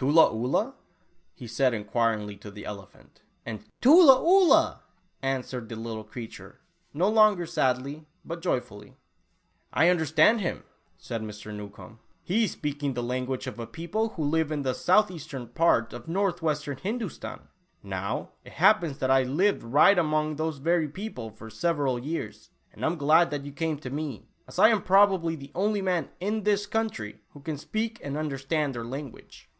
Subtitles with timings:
[0.00, 0.74] "Tula Oolah?"
[1.34, 4.82] he said enquiringly to the elephant, and "Tula Oolah,"
[5.22, 6.60] answered the little creature,
[6.94, 8.96] no longer sadly but joyfully."
[9.82, 10.62] I understand him,"
[10.98, 11.52] said Mr.
[11.52, 15.92] Newcombe." He is speaking the language of a people who live in the southeastern part
[15.92, 17.48] of northwestern Hindoostan.
[17.82, 22.84] Now, it happens that I lived right among those very people for several years, and
[22.84, 26.66] am glad you came to me, as I am probably the only man in this
[26.66, 29.50] country who can speak and understand their language."